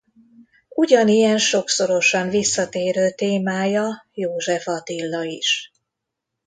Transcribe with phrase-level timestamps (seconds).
[0.69, 5.71] Ugyanilyen sokszorosan visszatérő témája József Attila is.